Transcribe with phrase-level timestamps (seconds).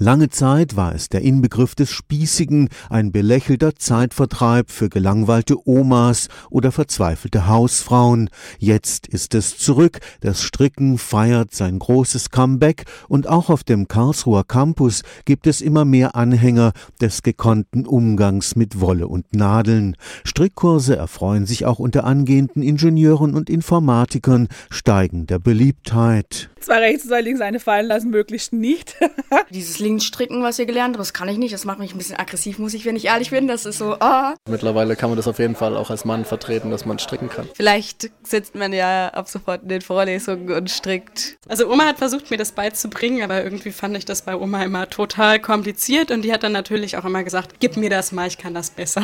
[0.00, 6.70] Lange Zeit war es der Inbegriff des Spießigen, ein belächelter Zeitvertreib für gelangweilte Omas oder
[6.70, 8.30] verzweifelte Hausfrauen.
[8.60, 14.44] Jetzt ist es zurück, das Stricken feiert sein großes Comeback und auch auf dem Karlsruher
[14.44, 19.96] Campus gibt es immer mehr Anhänger des gekonnten Umgangs mit Wolle und Nadeln.
[20.24, 26.50] Strickkurse erfreuen sich auch unter angehenden Ingenieuren und Informatikern steigender Beliebtheit.
[26.60, 28.96] Zwei rechts, zwei links, eine fallen lassen, möglichst nicht.
[29.50, 31.54] Dieses Linksstricken, was ihr gelernt habt, das kann ich nicht.
[31.54, 33.48] Das macht mich ein bisschen aggressiv, muss ich, wenn ich ehrlich bin.
[33.48, 34.34] Das ist so, ah.
[34.46, 37.48] Mittlerweile kann man das auf jeden Fall auch als Mann vertreten, dass man stricken kann.
[37.54, 41.38] Vielleicht sitzt man ja ab sofort in den Vorlesungen und strickt.
[41.48, 44.90] Also Oma hat versucht, mir das beizubringen, aber irgendwie fand ich das bei Oma immer
[44.90, 48.36] total kompliziert und die hat dann natürlich auch immer gesagt, gib mir das mal, ich
[48.36, 49.02] kann das besser.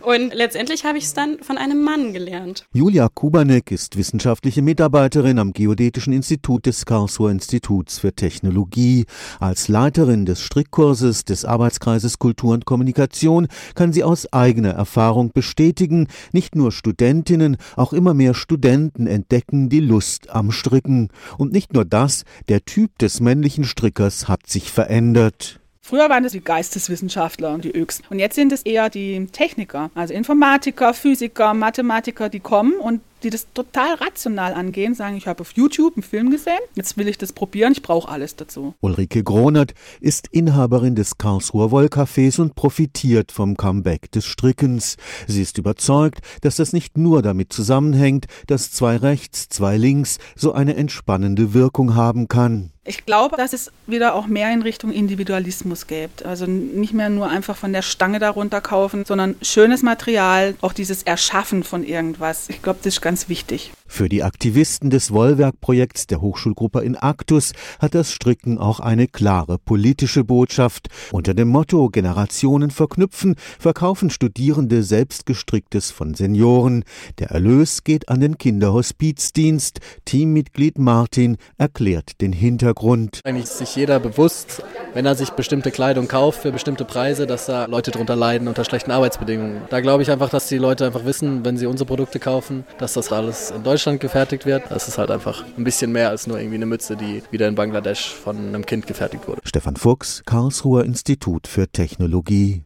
[0.00, 2.64] Und letztendlich habe ich es dann von einem Mann gelernt.
[2.72, 9.04] Julia Kubanek ist wissenschaftliche Mitarbeiterin am Geodätischen Institut des Karlsruher Instituts für Technologie.
[9.40, 16.06] Als Leiterin des Strickkurses des Arbeitskreises Kultur und Kommunikation kann sie aus eigener Erfahrung bestätigen,
[16.32, 21.08] nicht nur Studentinnen, auch immer mehr Studenten entdecken die Lust am Stricken.
[21.36, 25.58] Und nicht nur das, der Typ des männlichen Strickers hat sich verändert.
[25.86, 28.06] Früher waren das die Geisteswissenschaftler und die Öchsen.
[28.08, 33.30] Und jetzt sind es eher die Techniker, also Informatiker, Physiker, Mathematiker, die kommen und die
[33.30, 37.18] das total rational angehen, sagen, ich habe auf YouTube einen Film gesehen, jetzt will ich
[37.18, 38.74] das probieren, ich brauche alles dazu.
[38.80, 44.96] Ulrike Gronert ist Inhaberin des Karlsruher Wollcafés und profitiert vom Comeback des Strickens.
[45.26, 50.52] Sie ist überzeugt, dass das nicht nur damit zusammenhängt, dass zwei rechts, zwei links so
[50.52, 52.70] eine entspannende Wirkung haben kann.
[52.86, 56.24] Ich glaube, dass es wieder auch mehr in Richtung Individualismus gibt.
[56.26, 61.02] Also nicht mehr nur einfach von der Stange darunter kaufen, sondern schönes Material, auch dieses
[61.02, 62.50] Erschaffen von irgendwas.
[62.50, 63.70] Ich glaube, das ist ganz wichtig.
[63.94, 69.56] Für die Aktivisten des Wollwerkprojekts der Hochschulgruppe in Actus hat das Stricken auch eine klare
[69.56, 70.88] politische Botschaft.
[71.12, 76.82] Unter dem Motto Generationen verknüpfen verkaufen Studierende selbstgestricktes von Senioren.
[77.20, 79.78] Der Erlös geht an den Kinderhospizdienst.
[80.04, 83.20] Teammitglied Martin erklärt den Hintergrund.
[83.22, 87.46] Eigentlich ist sich jeder bewusst, wenn er sich bestimmte Kleidung kauft für bestimmte Preise, dass
[87.46, 89.62] da Leute drunter leiden unter schlechten Arbeitsbedingungen.
[89.70, 92.94] Da glaube ich einfach, dass die Leute einfach wissen, wenn sie unsere Produkte kaufen, dass
[92.94, 94.70] das alles in Deutschland Deutschland gefertigt wird.
[94.70, 97.54] Das ist halt einfach ein bisschen mehr als nur irgendwie eine Mütze, die wieder in
[97.54, 99.42] Bangladesch von einem Kind gefertigt wurde.
[99.44, 102.62] Stefan Fuchs, Karlsruher Institut für Technologie.